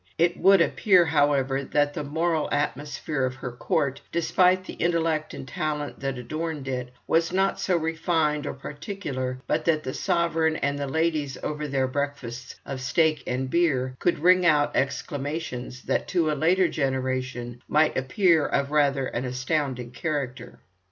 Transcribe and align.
It 0.17 0.35
would 0.35 0.61
appear, 0.61 1.05
however, 1.05 1.63
that 1.63 1.93
the 1.93 2.03
moral 2.03 2.49
atmosphere 2.51 3.23
of 3.23 3.35
her 3.35 3.51
court, 3.51 4.01
despite 4.11 4.65
the 4.65 4.73
intellect 4.73 5.31
and 5.35 5.47
talent 5.47 5.99
that 5.99 6.17
adorned 6.17 6.67
it, 6.67 6.89
was 7.05 7.31
not 7.31 7.59
so 7.59 7.77
refined 7.77 8.47
or 8.47 8.55
particular 8.55 9.37
but 9.45 9.63
that 9.65 9.83
the 9.83 9.93
sovereign 9.93 10.55
and 10.55 10.79
the 10.79 10.87
ladies 10.87 11.37
over 11.43 11.67
their 11.67 11.87
breakfasts 11.87 12.55
of 12.65 12.81
steaks 12.81 13.21
and 13.27 13.51
beer 13.51 13.95
could 13.99 14.17
ring 14.17 14.43
out 14.43 14.75
exclamations 14.75 15.83
that 15.83 16.07
to 16.07 16.31
a 16.31 16.33
later 16.33 16.67
generation 16.67 17.61
might 17.67 17.95
appear 17.95 18.43
of 18.47 18.71
rather 18.71 19.05
an 19.05 19.23
astounding 19.23 19.91
character. 19.91 20.57